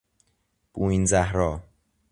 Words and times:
بوئین 0.73 1.05
زهرا 1.05 1.63